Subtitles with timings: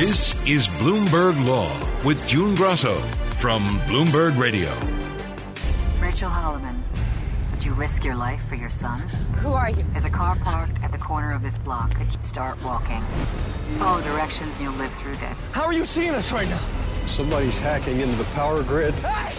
[0.00, 1.70] This is Bloomberg Law
[2.06, 2.98] with June Grasso
[3.36, 4.70] from Bloomberg Radio.
[6.00, 6.80] Rachel Holloman,
[7.50, 9.00] would you risk your life for your son?
[9.42, 9.84] Who are you?
[9.90, 11.92] There's a car parked at the corner of this block.
[12.22, 13.02] Start walking.
[13.76, 15.50] Follow directions and you'll live through this.
[15.50, 16.62] How are you seeing us right now?
[17.06, 18.94] Somebody's hacking into the power grid.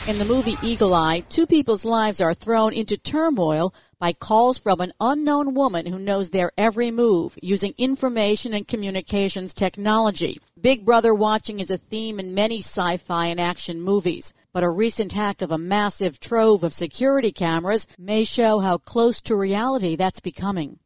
[0.08, 4.82] In the movie Eagle Eye, two people's lives are thrown into turmoil by calls from
[4.82, 10.40] an unknown woman who knows their every move using information and communications technology.
[10.60, 14.70] Big Brother watching is a theme in many sci fi and action movies, but a
[14.70, 19.96] recent hack of a massive trove of security cameras may show how close to reality
[19.96, 20.80] that's becoming.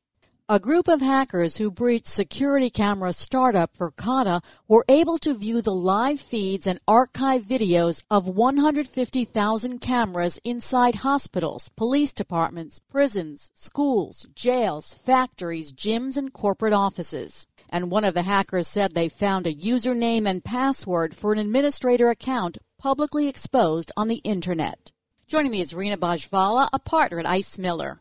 [0.47, 5.73] A group of hackers who breached security camera startup Verkada were able to view the
[5.73, 14.93] live feeds and archive videos of 150,000 cameras inside hospitals, police departments, prisons, schools, jails,
[14.93, 17.47] factories, gyms, and corporate offices.
[17.67, 22.11] And one of the hackers said they found a username and password for an administrator
[22.11, 24.91] account publicly exposed on the internet.
[25.25, 27.99] Joining me is Reena Bajowala, a partner at Ice Miller.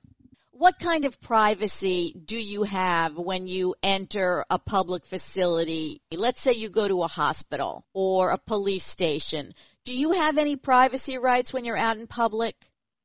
[0.56, 6.00] What kind of privacy do you have when you enter a public facility?
[6.16, 9.54] Let's say you go to a hospital or a police station.
[9.84, 12.54] Do you have any privacy rights when you're out in public?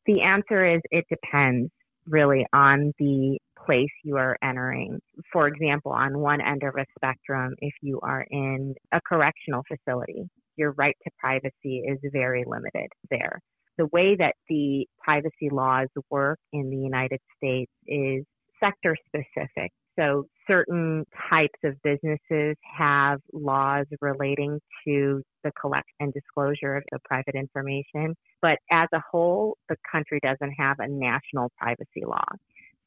[0.06, 1.72] The answer is it depends
[2.06, 5.00] really on the place you are entering.
[5.34, 10.30] For example, on one end of a spectrum, if you are in a correctional facility,
[10.56, 13.42] your right to privacy is very limited there
[13.80, 18.26] the way that the privacy laws work in the United States is
[18.62, 19.72] sector specific.
[19.98, 27.00] So certain types of businesses have laws relating to the collection and disclosure of the
[27.06, 28.16] private information.
[28.42, 32.26] But as a whole, the country doesn't have a national privacy law.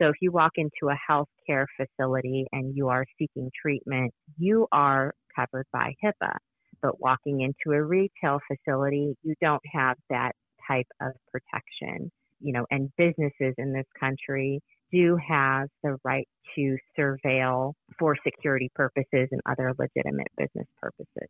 [0.01, 5.15] So if you walk into a healthcare facility and you are seeking treatment, you are
[5.35, 6.37] covered by HIPAA.
[6.83, 10.33] But walking into a retail facility, you don't have that
[10.69, 12.11] type of protection.
[12.41, 14.61] You know, and businesses in this country
[14.93, 21.29] do have the right to surveil for security purposes and other legitimate business purposes.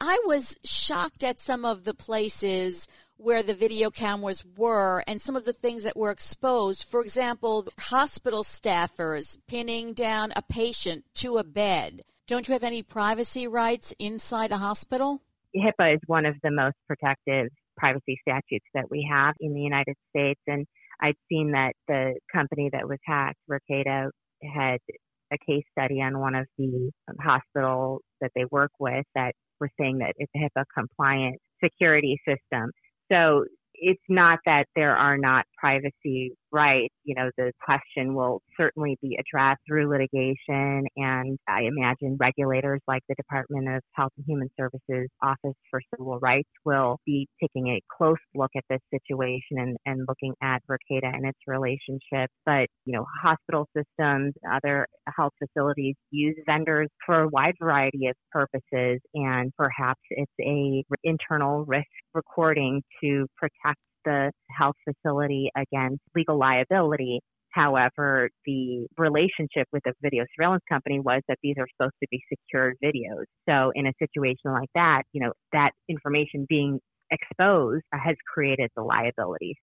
[0.00, 2.88] I was shocked at some of the places
[3.18, 6.84] where the video cameras were and some of the things that were exposed.
[6.84, 12.02] For example, hospital staffers pinning down a patient to a bed.
[12.26, 15.20] Don't you have any privacy rights inside a hospital?
[15.54, 19.96] HIPAA is one of the most protective privacy statutes that we have in the United
[20.10, 20.40] States.
[20.46, 20.66] And
[21.00, 24.10] I'd seen that the company that was hacked, Verkada,
[24.54, 24.78] had
[25.32, 29.98] a case study on one of the hospitals that they work with that were saying
[29.98, 32.70] that it's a HIPAA compliant security system.
[33.10, 33.44] So
[33.74, 36.94] it's not that there are not privacy rights.
[37.04, 43.02] You know, the question will certainly be addressed through litigation, and I imagine regulators like
[43.08, 47.80] the Department of Health and Human Services Office for Civil Rights will be taking a
[47.96, 52.30] close look at this situation and, and looking at Verkada and its relationship.
[52.46, 58.14] But, you know, hospital systems, other health facilities use vendors for a wide variety of
[58.32, 66.38] purposes, and perhaps it's a internal risk recording to protect the health facility against legal
[66.38, 67.20] liability.
[67.50, 72.22] However, the relationship with the video surveillance company was that these are supposed to be
[72.32, 73.24] secured videos.
[73.48, 76.78] So in a situation like that, you know, that information being
[77.10, 79.56] exposed has created the liability.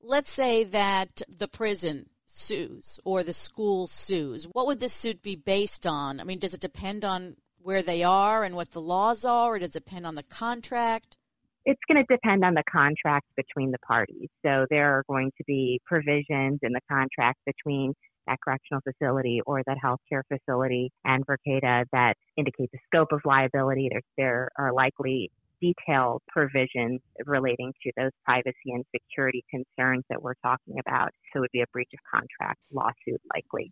[0.00, 4.44] Let's say that the prison sues or the school sues.
[4.52, 6.20] What would this suit be based on?
[6.20, 9.58] I mean, does it depend on where they are and what the laws are, or
[9.58, 11.17] does it depend on the contract?
[11.68, 14.28] It's going to depend on the contract between the parties.
[14.42, 17.92] So there are going to be provisions in the contract between
[18.26, 23.90] that correctional facility or that healthcare facility and Verkada that indicate the scope of liability.
[23.92, 25.30] There, there are likely
[25.60, 31.10] detailed provisions relating to those privacy and security concerns that we're talking about.
[31.32, 33.70] So it would be a breach of contract lawsuit likely.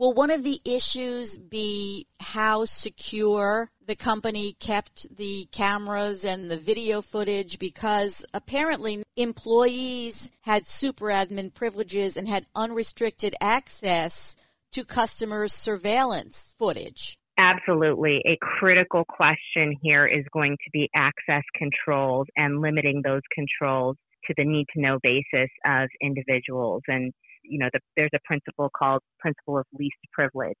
[0.00, 6.56] Will one of the issues be how secure the company kept the cameras and the
[6.56, 7.58] video footage?
[7.58, 14.36] Because apparently employees had super admin privileges and had unrestricted access
[14.72, 17.18] to customers' surveillance footage.
[17.36, 18.22] Absolutely.
[18.26, 24.34] A critical question here is going to be access controls and limiting those controls to
[24.38, 26.80] the need to know basis of individuals.
[26.88, 27.12] And
[27.50, 30.56] you know, the, there's a principle called principle of least privilege,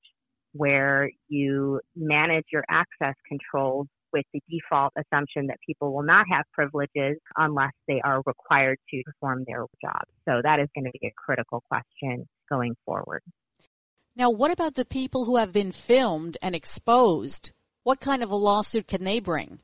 [0.52, 6.44] where you manage your access controls with the default assumption that people will not have
[6.52, 10.02] privileges unless they are required to perform their job.
[10.28, 13.22] So that is going to be a critical question going forward.
[14.16, 17.52] Now, what about the people who have been filmed and exposed?
[17.84, 19.60] What kind of a lawsuit can they bring?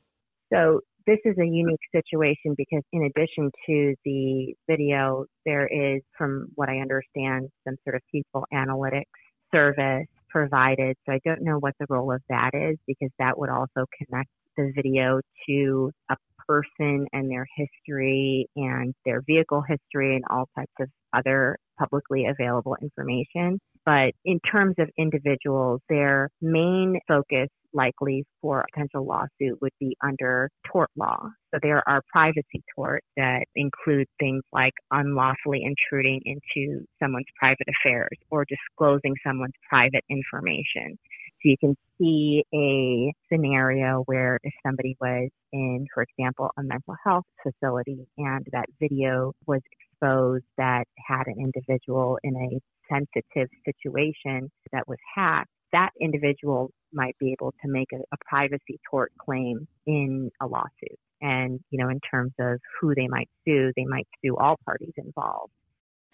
[0.51, 6.49] So this is a unique situation because in addition to the video, there is, from
[6.55, 9.05] what I understand, some sort of people analytics
[9.51, 10.97] service provided.
[11.05, 14.29] So I don't know what the role of that is because that would also connect
[14.57, 20.73] the video to a person and their history and their vehicle history and all types
[20.79, 23.59] of other publicly available information.
[23.87, 29.95] But in terms of individuals, their main focus likely for a potential lawsuit would be
[30.03, 31.29] under tort law.
[31.53, 38.17] So there are privacy torts that include things like unlawfully intruding into someone's private affairs
[38.29, 40.99] or disclosing someone's private information.
[41.41, 46.95] So you can see a scenario where if somebody was in, for example, a mental
[47.05, 52.59] health facility and that video was exposed that had an individual in a
[52.91, 58.79] sensitive situation that was hacked, that individual might be able to make a, a privacy
[58.89, 60.97] tort claim in a lawsuit.
[61.21, 64.93] And, you know, in terms of who they might sue, they might sue all parties
[64.97, 65.51] involved.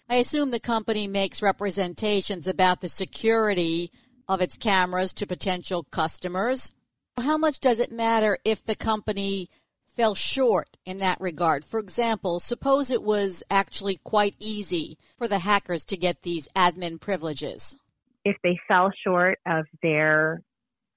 [0.08, 3.90] I assume the company makes representations about the security
[4.28, 6.72] of its cameras to potential customers.
[7.18, 9.48] How much does it matter if the company
[9.94, 11.64] fell short in that regard?
[11.64, 17.00] For example, suppose it was actually quite easy for the hackers to get these admin
[17.00, 17.76] privileges.
[18.24, 20.40] If they fell short of their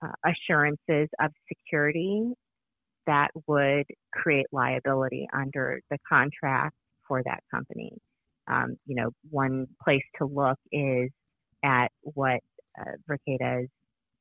[0.02, 2.34] uh, assurances of security,
[3.06, 6.76] that would create liability under the contract
[7.08, 7.92] for that company.
[8.48, 11.10] Um, you know, one place to look is
[11.64, 12.40] at what
[12.80, 13.70] uh, Verkada's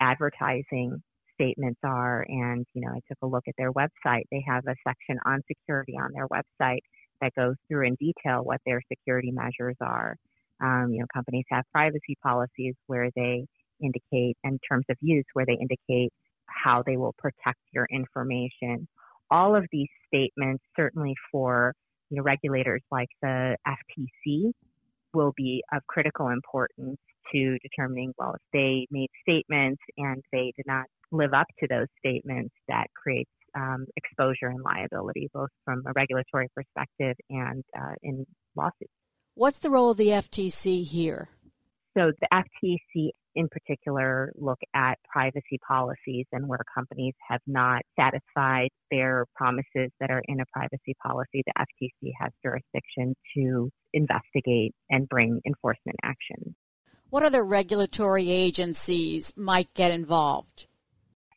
[0.00, 1.02] advertising
[1.36, 2.26] statements are.
[2.28, 4.24] And, you know, I took a look at their website.
[4.30, 6.80] They have a section on security on their website
[7.20, 10.16] that goes through in detail what their security measures are.
[10.60, 13.46] Um, you know, companies have privacy policies where they
[13.80, 16.10] indicate, in terms of use, where they indicate
[16.46, 18.88] how they will protect your information.
[19.30, 21.74] All of these statements, certainly for
[22.10, 24.52] you know, regulators like the FTC,
[25.12, 26.98] will be of critical importance
[27.32, 31.86] to determining, well, if they made statements and they did not live up to those
[31.98, 38.26] statements, that creates um, exposure and liability, both from a regulatory perspective and uh, in
[38.54, 38.92] lawsuits.
[39.34, 41.28] What's the role of the FTC here?
[41.96, 48.70] So the FTC in particular look at privacy policies and where companies have not satisfied
[48.90, 55.08] their promises that are in a privacy policy, the FTC has jurisdiction to investigate and
[55.08, 56.56] bring enforcement action.
[57.10, 60.66] What other regulatory agencies might get involved?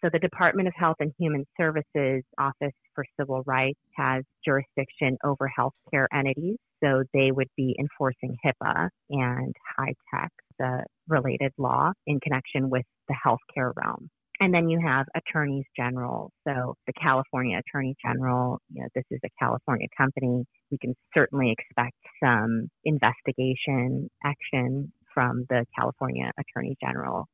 [0.03, 5.51] So the Department of Health and Human Services Office for Civil Rights has jurisdiction over
[5.59, 6.57] healthcare entities.
[6.81, 13.15] So they would be enforcing HIPAA and HITECH, the related law in connection with the
[13.25, 14.09] healthcare realm.
[14.39, 16.31] And then you have attorneys general.
[16.47, 20.45] So the California Attorney General, you know, this is a California company.
[20.71, 27.27] We can certainly expect some investigation action from the California Attorney General.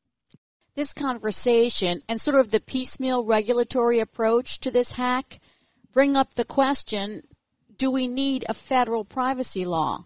[0.75, 5.39] This conversation and sort of the piecemeal regulatory approach to this hack
[5.93, 7.21] bring up the question
[7.77, 10.03] do we need a federal privacy law?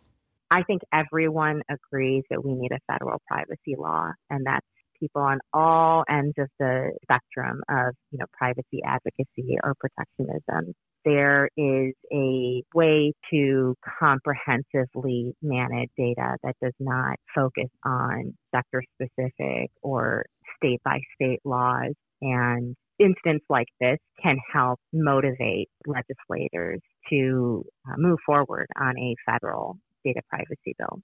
[0.51, 4.65] I think everyone agrees that we need a federal privacy law, and that's
[4.99, 10.73] people on all ends of the spectrum of, you know, privacy advocacy or protectionism.
[11.05, 19.71] There is a way to comprehensively manage data that does not focus on sector specific
[19.81, 20.25] or
[20.59, 28.19] state by state laws and incidents like this can help motivate legislators to uh, move
[28.25, 31.01] forward on a federal data privacy bill.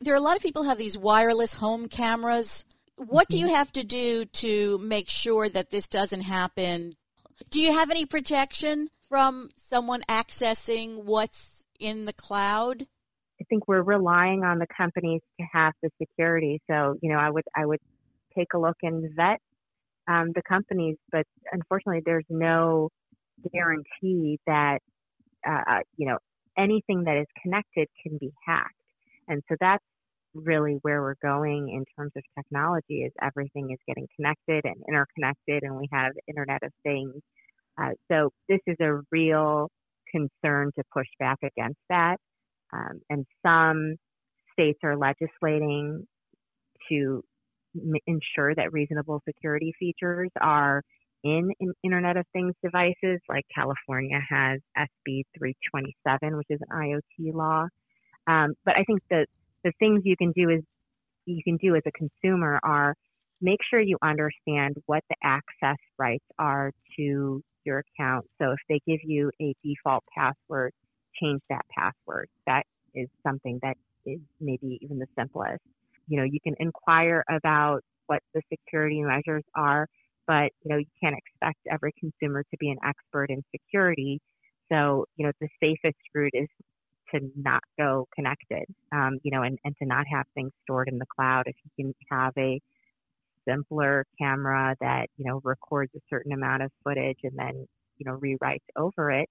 [0.00, 2.64] There are a lot of people have these wireless home cameras.
[2.96, 3.54] What do you mm-hmm.
[3.54, 6.96] have to do to make sure that this doesn't happen?
[7.50, 12.86] Do you have any protection from someone accessing what's in the cloud?
[13.40, 16.60] I think we're relying on the companies to have the security.
[16.70, 17.80] So, you know, I would I would
[18.36, 19.40] take a look and vet
[20.08, 22.90] um, the companies, but unfortunately, there's no
[23.52, 24.78] guarantee that
[25.46, 26.18] uh, uh, you know
[26.58, 28.74] anything that is connected can be hacked,
[29.28, 29.84] and so that's
[30.34, 33.02] really where we're going in terms of technology.
[33.02, 37.20] Is everything is getting connected and interconnected, and we have Internet of Things.
[37.80, 39.68] Uh, so this is a real
[40.12, 42.16] concern to push back against that,
[42.72, 43.96] um, and some
[44.52, 46.06] states are legislating
[46.88, 47.22] to
[48.06, 50.82] ensure that reasonable security features are
[51.22, 57.34] in, in, Internet of Things devices, like California has SB 327, which is an IoT
[57.34, 57.66] law.
[58.26, 59.26] Um, but I think that
[59.64, 60.62] the things you can do is
[61.26, 62.94] you can do as a consumer are
[63.40, 68.26] make sure you understand what the access rights are to your account.
[68.40, 70.72] So if they give you a default password,
[71.20, 72.28] change that password.
[72.46, 72.64] That
[72.94, 73.76] is something that
[74.06, 75.62] is maybe even the simplest.
[76.08, 79.86] You know, you can inquire about what the security measures are,
[80.26, 84.20] but you know, you can't expect every consumer to be an expert in security.
[84.72, 86.48] So, you know, the safest route is
[87.14, 90.98] to not go connected, um, you know, and, and to not have things stored in
[90.98, 91.44] the cloud.
[91.46, 92.60] If you can have a
[93.48, 97.66] simpler camera that, you know, records a certain amount of footage and then,
[97.98, 99.28] you know, rewrites over it,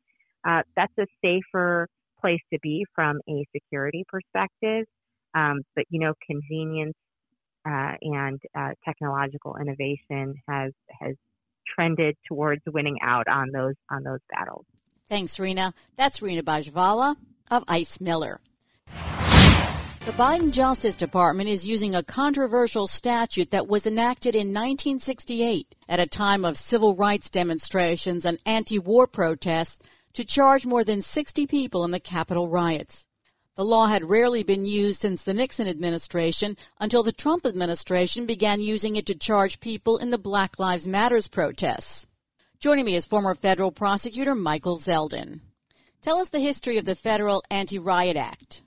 [0.47, 1.87] uh, that's a safer
[2.19, 4.85] place to be from a security perspective.
[5.35, 6.95] Um, but, you know, convenience
[7.65, 11.15] uh, and uh, technological innovation has has
[11.75, 14.65] trended towards winning out on those on those battles.
[15.07, 15.73] Thanks, Reena.
[15.95, 17.15] That's Reena Bajowala
[17.49, 18.39] of Ice Miller.
[20.05, 26.01] The Biden Justice Department is using a controversial statute that was enacted in 1968 at
[26.01, 29.79] a time of civil rights demonstrations and anti-war protests
[30.13, 33.07] to charge more than 60 people in the Capitol riots.
[33.55, 38.59] The law had rarely been used since the Nixon administration until the Trump administration began
[38.59, 42.07] using it to charge people in the Black Lives Matters protests.
[42.57, 45.41] Joining me is former federal prosecutor Michael Zeldin.
[46.01, 48.63] Tell us the history of the Federal Anti Riot Act.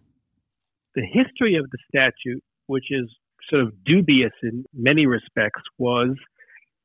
[0.94, 3.10] The history of the statute, which is
[3.50, 6.14] sort of dubious in many respects, was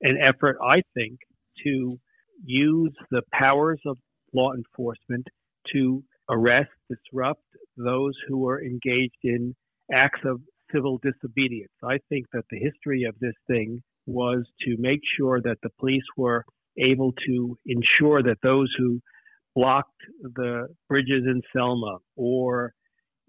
[0.01, 1.20] an effort, I think,
[1.63, 2.00] to
[2.43, 4.00] use the powers of
[4.34, 5.27] law enforcement
[5.74, 7.43] to arrest, disrupt
[7.78, 9.56] those who were engaged in
[9.92, 10.42] acts of
[10.74, 11.72] civil disobedience.
[11.84, 16.04] I think that the history of this thing was to make sure that the police
[16.18, 16.46] were
[16.78, 19.00] able to ensure that those who
[19.56, 22.74] blocked the bridges in Selma or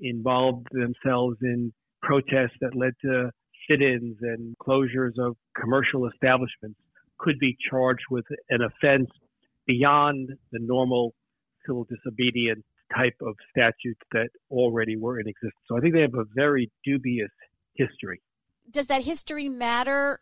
[0.01, 1.73] involved themselves in
[2.03, 3.31] protests that led to
[3.69, 6.79] sit-ins and closures of commercial establishments
[7.19, 9.09] could be charged with an offense
[9.67, 11.15] beyond the normal
[11.67, 15.55] civil disobedience type of statutes that already were in existence.
[15.69, 17.31] So I think they have a very dubious
[17.75, 18.21] history.
[18.71, 20.21] Does that history matter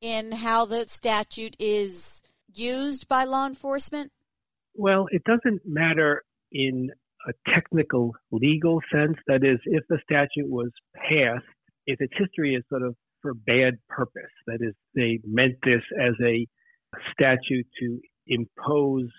[0.00, 2.22] in how the statute is
[2.54, 4.12] used by law enforcement?
[4.74, 6.22] Well, it doesn't matter
[6.52, 6.90] in
[7.28, 9.16] a technical legal sense.
[9.26, 11.44] That is, if the statute was passed,
[11.86, 16.14] if its history is sort of for bad purpose, that is, they meant this as
[16.24, 16.46] a
[17.12, 19.10] statute to impose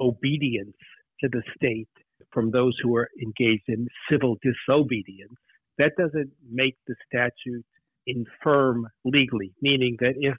[0.00, 0.76] obedience
[1.20, 1.88] to the state
[2.32, 5.34] from those who are engaged in civil disobedience,
[5.78, 7.64] that doesn't make the statute
[8.06, 10.36] infirm legally, meaning that if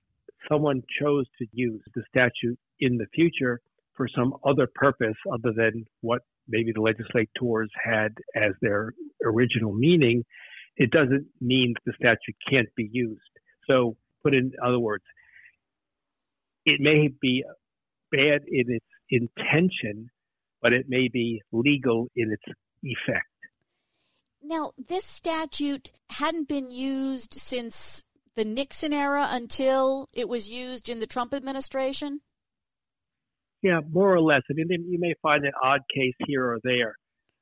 [0.50, 3.60] someone chose to use the statute in the future
[3.96, 10.24] for some other purpose other than what maybe the legislators had as their original meaning,
[10.77, 13.22] it doesn't mean the statute can't be used.
[13.67, 15.03] So, put in other words,
[16.65, 17.44] it may be
[18.12, 20.10] bad in its intention,
[20.66, 22.42] but it may be legal in its
[22.82, 23.28] effect.
[24.42, 28.04] Now, this statute hadn't been used since
[28.36, 32.22] the Nixon era until it was used in the Trump administration?
[33.62, 34.42] Yeah, more or less.
[34.50, 36.96] I mean, you may find an odd case here or there.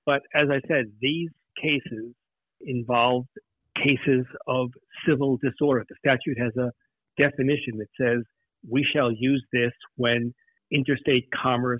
[0.05, 2.13] But as I said, these cases
[2.59, 3.23] involve
[3.77, 4.67] cases of
[5.07, 5.85] civil disorder.
[5.87, 6.73] The statute has a
[7.17, 8.25] definition that says
[8.69, 10.33] we shall use this when
[10.73, 11.79] interstate commerce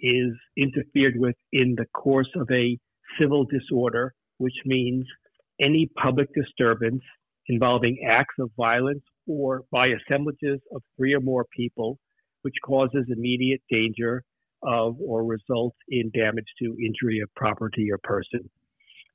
[0.00, 2.78] is interfered with in the course of a
[3.20, 5.04] civil disorder, which means
[5.60, 7.02] any public disturbance
[7.48, 11.98] involving acts of violence or by assemblages of three or more people,
[12.42, 14.22] which causes immediate danger
[14.62, 18.48] of or results in damage to injury of property or person.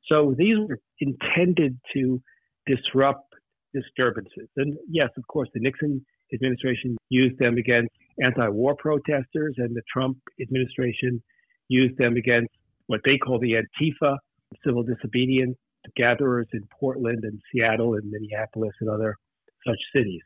[0.08, 2.22] So these were intended to
[2.68, 3.34] disrupt
[3.74, 4.48] disturbances.
[4.58, 7.92] And yes, of course, the Nixon administration used them against
[8.24, 11.22] anti-war protesters and the Trump administration
[11.68, 12.52] used them against
[12.88, 14.18] what they call the Antifa,
[14.64, 15.58] civil disobedience
[15.96, 19.18] gatherers in Portland and Seattle and Minneapolis and other
[19.66, 20.22] such cities.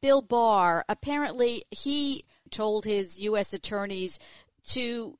[0.00, 3.52] Bill Barr, apparently he told his U.S.
[3.52, 4.18] attorneys
[4.68, 5.18] to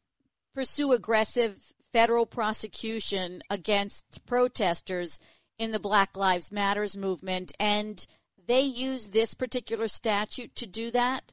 [0.54, 5.18] pursue aggressive federal prosecution against protesters
[5.58, 8.06] in the Black Lives Matters movement, and
[8.48, 11.32] they use this particular statute to do that?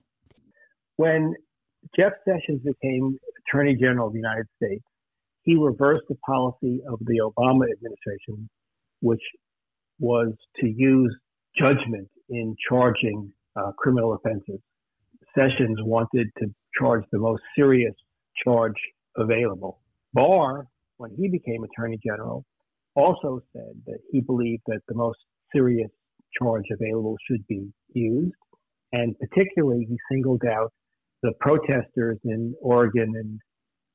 [0.98, 1.34] When
[1.98, 3.18] Jeff Sessions became
[3.48, 4.84] Attorney General of the United States,
[5.44, 8.50] he reversed the policy of the Obama administration,
[9.02, 9.22] which
[10.00, 11.16] was to use
[11.58, 14.60] judgment in charging uh, criminal offenses.
[15.38, 16.48] Sessions wanted to
[16.80, 17.94] charge the most serious
[18.44, 18.74] charge
[19.16, 19.80] available.
[20.14, 20.68] Barr,
[20.98, 22.44] when he became Attorney General,
[22.96, 25.20] also said that he believed that the most
[25.54, 25.90] serious
[26.42, 28.34] charge available should be used.
[28.92, 30.72] And particularly, he singled out
[31.24, 33.40] the protesters in Oregon and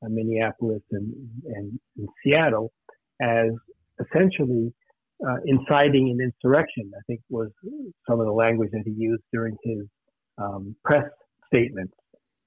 [0.04, 1.12] uh, Minneapolis and,
[1.46, 2.72] and, and, Seattle
[3.20, 3.50] as
[4.00, 4.72] essentially
[5.26, 7.50] uh, inciting an insurrection, I think was
[8.08, 9.86] some of the language that he used during his
[10.38, 11.04] um, press
[11.46, 11.92] statements.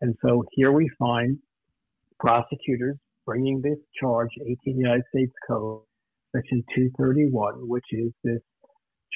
[0.01, 1.37] And so here we find
[2.19, 5.81] prosecutors bringing this charge, 18 United States Code,
[6.35, 8.41] Section 231, which is this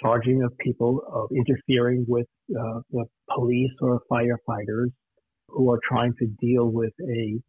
[0.01, 4.89] charging of people of interfering with uh, the police or firefighters
[5.49, 7.39] who are trying to deal with a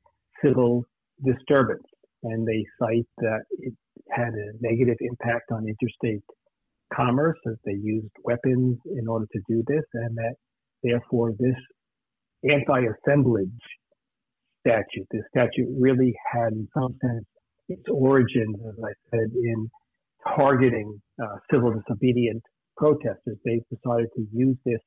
[0.44, 0.84] civil
[1.24, 1.82] disturbance.
[2.22, 3.74] And they cite that it
[4.10, 6.22] had a negative impact on interstate
[6.94, 10.34] commerce as they used weapons in order to do this, and that
[10.82, 11.56] therefore this
[12.44, 13.48] anti-assemblage
[14.60, 17.24] statute, this statute really had in some sense
[17.68, 19.68] its origins, as I said, in
[20.36, 22.42] targeting uh, civil disobedient
[22.76, 23.36] protesters.
[23.44, 24.80] They've decided to use this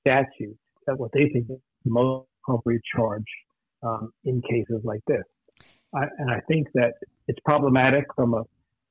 [0.00, 0.56] statute
[0.88, 3.24] at what they think is the most appropriate charge
[3.82, 5.22] um, in cases like this.
[5.94, 6.92] I, and I think that
[7.28, 8.42] it's problematic from a,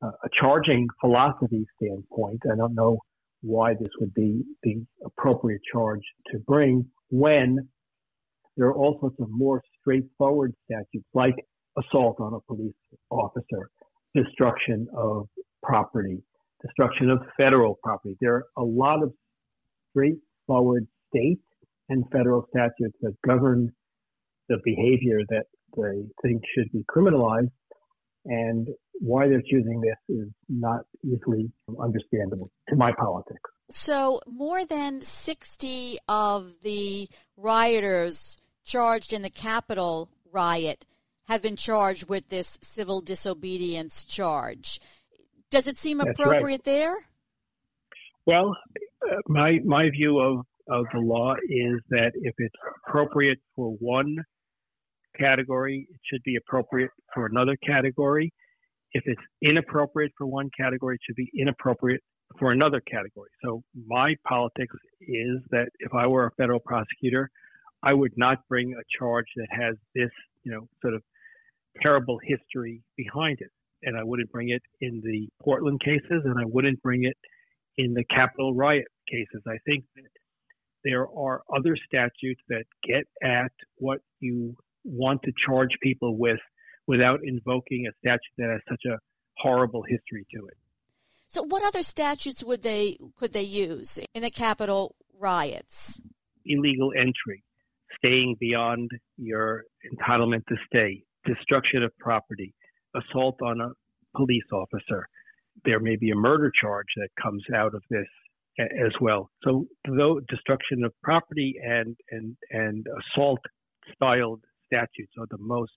[0.06, 2.42] a charging philosophy standpoint.
[2.52, 3.00] I don't know
[3.42, 6.02] why this would be the appropriate charge
[6.32, 7.68] to bring when
[8.58, 11.36] there are all sorts of more straightforward statutes like
[11.78, 12.74] assault on a police
[13.10, 13.70] officer,
[14.16, 15.28] destruction of
[15.64, 16.22] property,
[16.62, 18.16] destruction of federal property.
[18.22, 19.14] There are a lot of
[19.92, 21.40] straightforward state
[21.90, 23.72] and federal statutes that govern
[24.50, 27.52] the behavior that they think should be criminalized.
[28.26, 31.52] And why they're choosing this is not easily
[31.82, 33.50] understandable to my politics.
[33.70, 40.86] So, more than 60 of the rioters charged in the Capitol riot
[41.28, 44.80] have been charged with this civil disobedience charge.
[45.54, 46.64] Does it seem That's appropriate right.
[46.64, 46.96] there?
[48.26, 48.58] Well,
[49.08, 52.56] uh, my my view of of the law is that if it's
[52.88, 54.16] appropriate for one
[55.16, 58.34] category, it should be appropriate for another category.
[58.94, 62.02] If it's inappropriate for one category, it should be inappropriate
[62.40, 63.30] for another category.
[63.44, 67.30] So my politics is that if I were a federal prosecutor,
[67.84, 70.10] I would not bring a charge that has this,
[70.44, 71.04] you know, sort of
[71.80, 73.52] terrible history behind it.
[73.84, 77.18] And I wouldn't bring it in the Portland cases and I wouldn't bring it
[77.78, 79.42] in the Capitol riot cases.
[79.48, 80.10] I think that
[80.84, 86.40] there are other statutes that get at what you want to charge people with
[86.88, 88.98] without invoking a statute that has such a
[89.38, 90.58] horrible history to it.
[91.28, 96.02] So, what other statutes would they could they use in the Capitol riots?
[96.46, 97.44] Illegal entry,
[97.98, 102.54] staying beyond your entitlement to stay, destruction of property,
[102.96, 103.70] assault on a
[104.16, 105.08] police officer.
[105.66, 108.08] There may be a murder charge that comes out of this
[108.60, 109.32] as well.
[109.44, 113.40] So, though destruction of property and and and assault
[113.94, 115.72] styled statutes are the most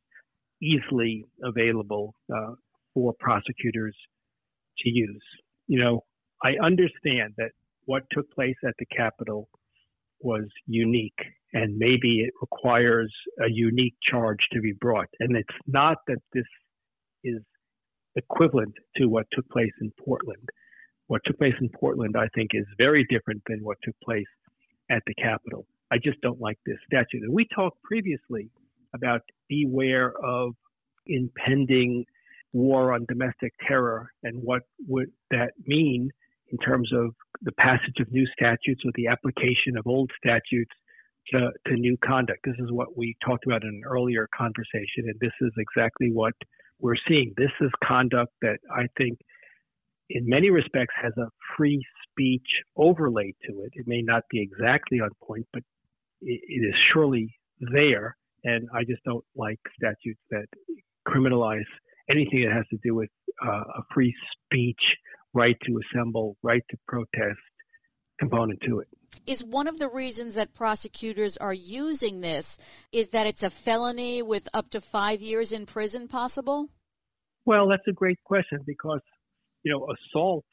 [0.62, 2.55] easily available uh,
[2.94, 3.96] for prosecutors
[4.79, 5.22] to use.
[5.66, 6.05] You know,
[6.42, 7.50] I understand that
[7.85, 9.48] what took place at the Capitol
[10.20, 11.18] was unique
[11.52, 15.09] and maybe it requires a unique charge to be brought.
[15.20, 16.44] And it's not that this
[17.27, 17.43] is
[18.17, 20.49] equivalent to what took place in Portland.
[21.09, 24.27] What took place in Portland, I think, is very different than what took place
[24.91, 25.67] at the Capitol.
[25.91, 27.23] I just don't like this statute.
[27.23, 28.51] And we talked previously
[28.95, 30.55] about beware of
[31.07, 32.05] impending
[32.53, 36.11] war on domestic terror and what would that mean
[36.51, 40.71] in terms of the passage of new statutes or the application of old statutes
[41.33, 42.41] to, to new conduct.
[42.45, 46.35] This is what we talked about in an earlier conversation, and this is exactly what
[46.81, 47.33] we're seeing.
[47.37, 49.19] This is conduct that I think,
[50.11, 53.73] in many respects, has a free speech overlay to it.
[53.75, 55.62] It may not be exactly on point, but
[56.23, 58.17] it, it is surely there.
[58.45, 60.47] And I just don't like statutes that
[61.09, 61.65] criminalize
[62.11, 63.11] anything that has to do with
[63.45, 64.81] uh, a free speech,
[65.35, 67.39] right to assemble, right to protest
[68.18, 68.88] component to it.
[69.26, 72.59] Is one of the reasons that prosecutors are using this
[72.92, 76.68] is that it's a felony with up to five years in prison possible?
[77.44, 79.00] Well, that's a great question because
[79.62, 80.44] you know assault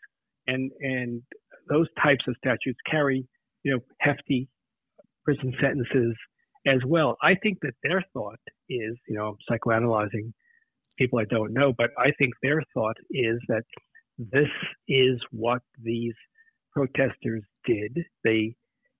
[0.47, 1.21] and and
[1.69, 3.28] those types of statutes carry
[3.63, 4.47] you know hefty
[5.23, 6.15] prison sentences
[6.65, 7.17] as well.
[7.21, 10.34] I think that their thought is, you know, I'm psychoanalyzing
[10.97, 13.63] people I don't know, but I think their thought is that
[14.17, 14.49] this
[14.88, 16.13] is what these
[16.74, 17.98] protesters did.
[18.24, 18.56] They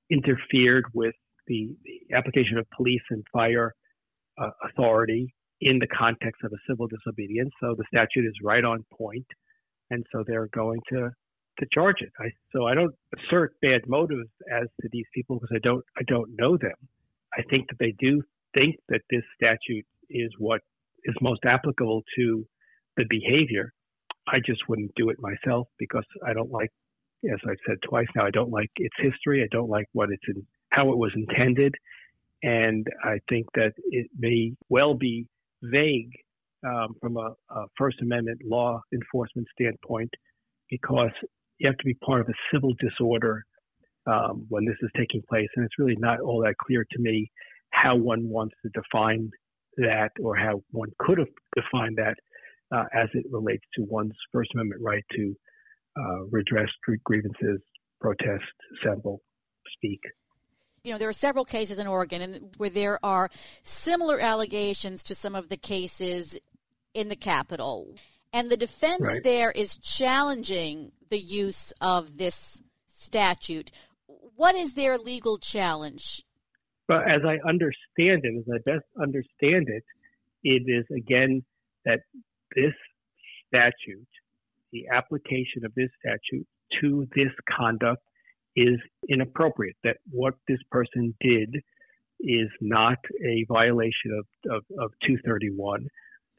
[0.10, 1.16] interfered with
[1.48, 3.74] the, the application of police and fire
[4.42, 7.52] uh, authority in the context of a civil disobedience.
[7.62, 9.26] So the statute is right on point,
[9.90, 11.10] and so they're going to
[11.60, 12.12] to charge it.
[12.20, 16.02] I, so I don't assert bad motives as to these people because I don't I
[16.08, 16.76] don't know them.
[17.38, 20.62] I think that they do think that this statute is what
[21.06, 22.46] is most applicable to
[22.98, 23.74] the behavior.
[24.28, 26.72] I just wouldn't do it myself because I don't like,
[27.32, 29.44] as I've said twice now, I don't like its history.
[29.44, 31.74] I don't like what it's in, how it was intended,
[32.44, 35.28] and I think that it may well be
[35.64, 36.12] vague
[36.66, 40.10] um, from a, a First Amendment law enforcement standpoint
[40.70, 41.12] because
[41.60, 43.44] you have to be part of a civil disorder
[44.08, 47.30] um, when this is taking place, and it's really not all that clear to me
[47.72, 49.30] how one wants to define
[49.78, 52.16] that or how one could have defined that
[52.76, 55.36] uh, as it relates to one's First Amendment right to
[55.98, 56.70] uh, redress
[57.04, 57.62] grievances,
[58.00, 58.44] protest,
[58.82, 59.22] assemble,
[59.76, 60.02] speak.
[60.84, 63.30] You know, there are several cases in Oregon where there are
[63.64, 66.38] similar allegations to some of the cases
[66.94, 67.96] in the Capitol.
[68.34, 69.24] And the defense right.
[69.24, 73.72] there is challenging the use of this statute.
[74.36, 76.24] What is their legal challenge?
[76.90, 79.84] Well, as I understand it, as I best understand it,
[80.44, 81.44] it is again
[81.86, 82.02] that
[82.56, 82.74] this
[83.48, 84.08] statute,
[84.74, 86.46] the application of this statute
[86.82, 88.02] to this conduct
[88.56, 91.56] is inappropriate, that what this person did
[92.20, 95.86] is not a violation of, of, of 231,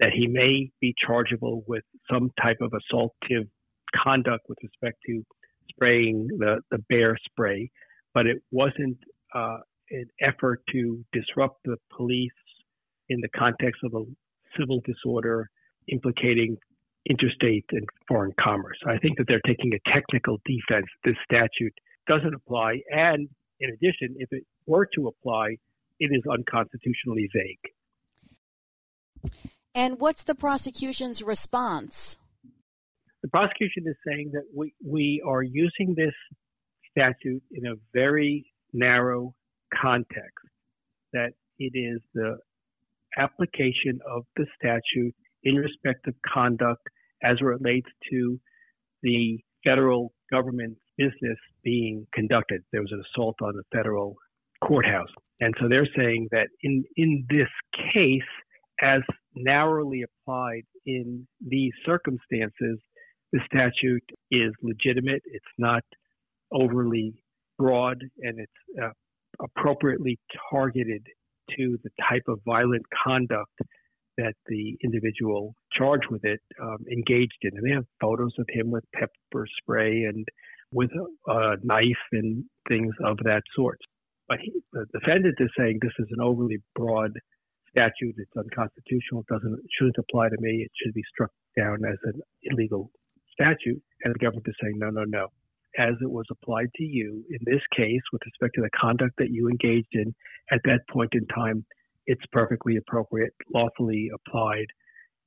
[0.01, 3.49] that he may be chargeable with some type of assaultive
[3.95, 5.23] conduct with respect to
[5.71, 7.71] spraying the, the bear spray,
[8.13, 8.99] but it wasn't
[9.35, 9.59] uh,
[9.91, 12.31] an effort to disrupt the police
[13.09, 14.05] in the context of a
[14.59, 15.49] civil disorder
[15.89, 16.57] implicating
[17.09, 18.79] interstate and foreign commerce.
[18.87, 20.87] I think that they're taking a technical defense.
[21.05, 21.75] This statute
[22.09, 22.81] doesn't apply.
[22.91, 23.29] And
[23.61, 25.57] in addition, if it were to apply,
[25.99, 29.33] it is unconstitutionally vague.
[29.75, 32.19] And what's the prosecution's response?
[33.23, 36.13] The prosecution is saying that we, we are using this
[36.91, 39.35] statute in a very narrow
[39.75, 40.47] context,
[41.13, 42.39] that it is the
[43.17, 46.87] application of the statute in respect of conduct
[47.25, 48.39] as it relates to
[49.03, 52.63] the federal government business being conducted.
[52.73, 54.17] There was an assault on the federal
[54.63, 55.09] courthouse.
[55.41, 57.49] And so they're saying that in, in this
[57.93, 58.21] case,
[58.83, 59.01] as
[59.35, 62.79] narrowly applied in these circumstances,
[63.33, 65.23] the statute is legitimate.
[65.27, 65.83] It's not
[66.53, 67.15] overly
[67.59, 68.91] broad and it's uh,
[69.43, 70.19] appropriately
[70.51, 71.05] targeted
[71.57, 73.53] to the type of violent conduct
[74.19, 77.57] that the individual charged with it um, engaged in.
[77.57, 80.27] And they have photos of him with pepper spray and
[80.73, 83.79] with a, a knife and things of that sort.
[84.29, 87.13] But he, the defendant is saying this is an overly broad
[87.71, 88.15] statute.
[88.17, 89.21] It's unconstitutional.
[89.21, 90.63] It doesn't it shouldn't apply to me.
[90.65, 92.91] It should be struck down as an illegal
[93.33, 93.83] statute.
[94.03, 95.29] And the government is saying no, no, no.
[95.77, 99.31] As it was applied to you in this case, with respect to the conduct that
[99.31, 100.15] you engaged in
[100.53, 101.67] at that point in time,
[102.07, 104.67] it's perfectly appropriate, lawfully applied,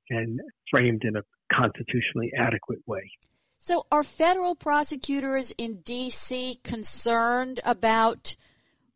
[0.09, 3.11] and framed in a constitutionally adequate way.
[3.59, 6.59] So, are federal prosecutors in D.C.
[6.63, 8.35] concerned about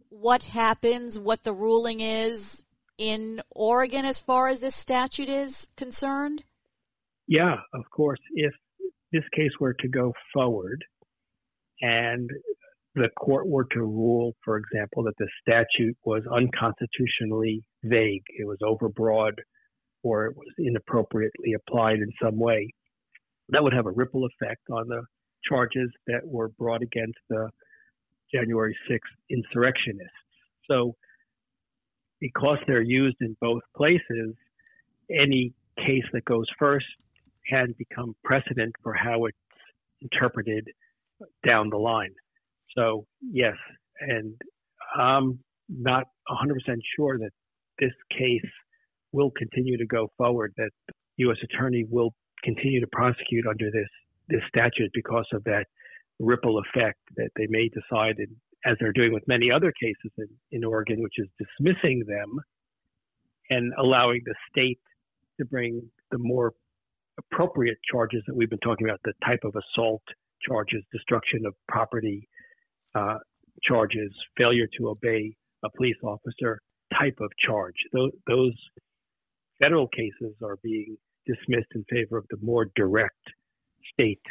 [0.09, 2.63] what happens, what the ruling is
[2.97, 6.43] in Oregon as far as this statute is concerned?
[7.27, 8.19] Yeah, of course.
[8.33, 8.53] If
[9.11, 10.85] this case were to go forward
[11.81, 12.29] and
[12.95, 18.57] the court were to rule, for example, that the statute was unconstitutionally vague, it was
[18.63, 19.33] overbroad,
[20.03, 22.69] or it was inappropriately applied in some way,
[23.49, 25.03] that would have a ripple effect on the
[25.47, 27.49] charges that were brought against the
[28.33, 28.99] January 6th
[29.29, 30.11] insurrectionists.
[30.69, 30.95] So,
[32.19, 34.35] because they're used in both places,
[35.09, 36.85] any case that goes first
[37.49, 39.37] can become precedent for how it's
[40.01, 40.67] interpreted
[41.45, 42.13] down the line.
[42.77, 43.55] So, yes,
[43.99, 44.33] and
[44.95, 46.53] I'm not 100%
[46.95, 47.31] sure that
[47.79, 48.49] this case
[49.11, 50.71] will continue to go forward, that
[51.17, 51.37] U.S.
[51.43, 53.89] Attorney will continue to prosecute under this,
[54.29, 55.65] this statute because of that
[56.19, 58.15] ripple effect that they may decide,
[58.65, 62.39] as they're doing with many other cases in, in Oregon, which is dismissing them
[63.49, 64.79] and allowing the state
[65.39, 65.81] to bring
[66.11, 66.53] the more
[67.17, 70.01] appropriate charges that we've been talking about, the type of assault
[70.47, 72.27] charges, destruction of property
[72.95, 73.17] uh,
[73.63, 76.59] charges, failure to obey a police officer
[76.99, 77.75] type of charge.
[77.93, 78.53] Those, those
[79.61, 83.21] federal cases are being dismissed in favor of the more direct
[83.93, 84.21] state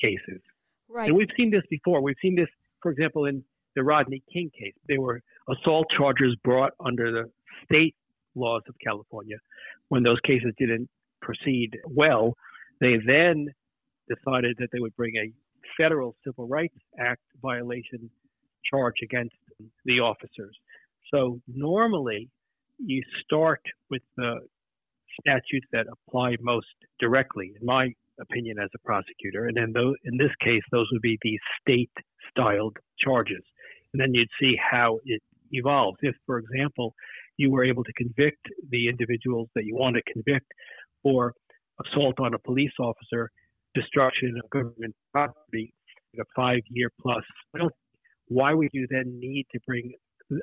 [0.00, 0.40] cases.
[0.88, 1.08] Right.
[1.08, 2.00] And we've seen this before.
[2.02, 2.48] We've seen this,
[2.82, 3.42] for example, in
[3.74, 4.74] the Rodney King case.
[4.88, 7.30] There were assault charges brought under the
[7.64, 7.94] state
[8.34, 9.36] laws of California.
[9.88, 10.88] When those cases didn't
[11.22, 12.34] proceed well,
[12.80, 13.48] they then
[14.08, 15.32] decided that they would bring a
[15.76, 18.10] federal Civil Rights Act violation
[18.70, 19.36] charge against
[19.84, 20.56] the officers.
[21.12, 22.28] So normally
[22.78, 23.60] you start
[23.90, 24.40] with the
[25.20, 26.66] statutes that apply most
[27.00, 29.46] directly, in my opinion, as a prosecutor.
[29.46, 29.72] And then
[30.04, 31.90] in this case, those would be the state
[32.30, 33.42] styled charges.
[33.92, 35.98] And then you'd see how it evolves.
[36.02, 36.94] If, for example,
[37.36, 40.46] you were able to convict the individuals that you want to convict
[41.02, 41.34] for
[41.84, 43.30] assault on a police officer,
[43.76, 45.72] destruction of government property,
[46.18, 47.24] a five year plus,
[48.28, 49.92] why would you then need to bring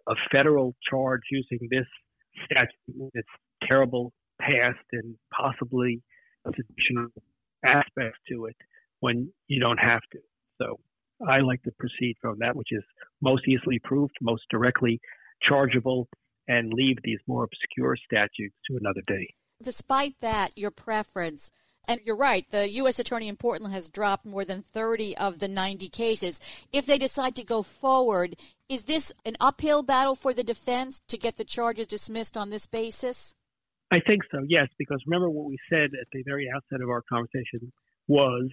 [0.08, 1.88] a federal charge using this
[2.46, 3.28] statute, with its
[3.68, 6.02] terrible past and possibly
[6.46, 7.08] constitutional
[7.66, 8.56] aspects to it
[9.00, 10.20] when you don't have to?
[10.62, 10.80] So
[11.28, 12.84] I like to proceed from that, which is
[13.22, 15.00] most easily proved, most directly
[15.42, 16.08] chargeable,
[16.48, 19.34] and leave these more obscure statutes to another day.
[19.62, 21.52] Despite that, your preference,
[21.88, 23.00] and you're right, the U.S.
[23.00, 26.40] Attorney in Portland has dropped more than 30 of the 90 cases.
[26.72, 28.36] If they decide to go forward,
[28.70, 32.66] is this an uphill battle for the defense to get the charges dismissed on this
[32.66, 33.36] basis?
[33.92, 37.04] I think so, yes, because remember what we said at the very outset of our
[37.08, 37.72] conversation
[38.08, 38.50] was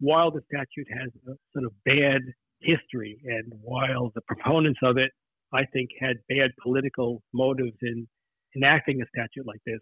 [0.00, 2.22] while the statute has a sort of bad
[2.60, 5.10] history and while the proponents of it
[5.54, 8.08] I think, had bad political motives in
[8.56, 9.80] enacting a statute like this,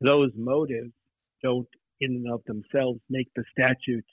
[0.00, 0.92] those motives
[1.42, 1.68] don't,
[2.00, 4.04] in and of themselves, make the statute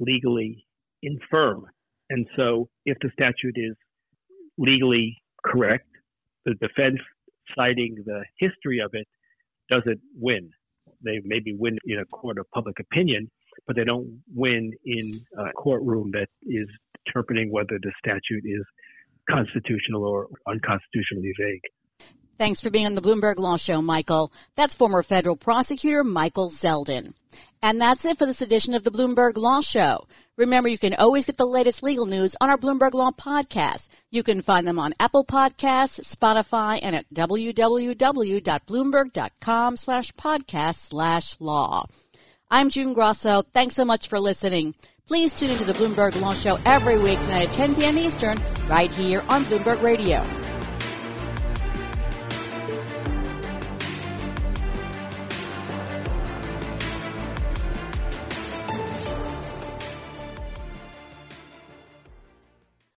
[0.00, 0.64] legally
[1.02, 1.66] infirm.
[2.10, 3.76] And so, if the statute is
[4.56, 5.88] legally correct,
[6.44, 6.98] the defense
[7.56, 9.06] citing the history of it
[9.70, 10.50] doesn't win.
[11.04, 13.30] They maybe win in a court of public opinion,
[13.66, 16.66] but they don't win in a courtroom that is
[17.06, 18.64] interpreting whether the statute is
[19.30, 21.60] constitutional or unconstitutionally vague.
[22.38, 24.32] Thanks for being on the Bloomberg Law Show, Michael.
[24.54, 27.14] That's former federal prosecutor Michael Zeldin.
[27.60, 30.06] And that's it for this edition of the Bloomberg Law Show.
[30.36, 33.88] Remember, you can always get the latest legal news on our Bloomberg Law podcast.
[34.12, 41.86] You can find them on Apple Podcasts, Spotify, and at www.bloomberg.com slash podcast slash law.
[42.50, 43.42] I'm June Grasso.
[43.52, 44.76] Thanks so much for listening.
[45.08, 47.98] Please tune into the Bloomberg Law Show every weeknight at 10 p.m.
[47.98, 50.24] Eastern, right here on Bloomberg Radio.